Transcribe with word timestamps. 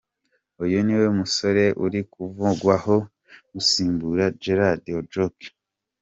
Uyu 0.63 0.79
ni 0.85 0.95
we 0.99 1.07
musore 1.19 1.63
uri 1.85 2.01
kuvugwaho 2.13 2.95
gusimbura 3.53 4.25
Gerald 4.41 4.83
Ojok. 4.99 5.35